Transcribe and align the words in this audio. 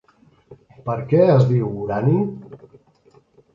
Per 0.87 0.95
què 1.11 1.19
es 1.35 1.45
diu 1.51 1.69
urani? 1.83 2.19